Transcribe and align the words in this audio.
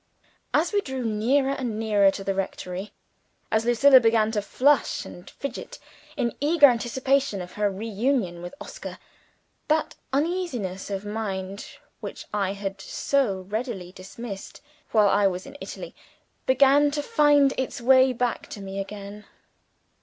As 0.51 0.73
we 0.73 0.81
drew 0.81 1.05
nearer 1.05 1.51
and 1.51 1.77
nearer 1.77 2.09
to 2.09 2.23
the 2.23 2.33
rectory, 2.33 2.91
as 3.51 3.65
Lucilla 3.65 3.99
began 3.99 4.31
to 4.31 4.41
flush 4.41 5.05
and 5.05 5.29
fidget 5.29 5.77
in 6.17 6.33
eager 6.39 6.65
anticipation 6.65 7.39
of 7.39 7.51
her 7.51 7.69
re 7.69 7.85
union 7.87 8.41
with 8.41 8.55
Oscar, 8.59 8.97
that 9.67 9.93
uneasiness 10.11 10.89
of 10.89 11.05
mind 11.05 11.67
which 11.99 12.25
I 12.33 12.53
had 12.53 12.81
so 12.81 13.41
readily 13.41 13.91
dismissed 13.91 14.59
while 14.89 15.07
I 15.07 15.27
was 15.27 15.45
in 15.45 15.55
Italy, 15.61 15.93
began 16.47 16.89
to 16.89 17.03
find 17.03 17.53
its 17.55 17.79
way 17.79 18.11
back 18.11 18.47
to 18.47 18.59
me 18.59 18.79
again. 18.79 19.25